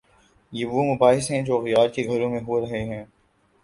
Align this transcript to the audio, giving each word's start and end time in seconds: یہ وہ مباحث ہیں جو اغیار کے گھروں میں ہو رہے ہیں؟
یہ 0.53 0.65
وہ 0.65 0.83
مباحث 0.85 1.29
ہیں 1.31 1.41
جو 1.41 1.59
اغیار 1.59 1.89
کے 1.89 2.03
گھروں 2.03 2.29
میں 2.29 2.39
ہو 2.39 2.59
رہے 2.61 2.83
ہیں؟ 2.85 3.03